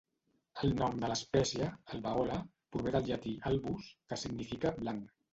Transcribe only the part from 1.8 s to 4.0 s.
"albeola" prové del llatí "albus",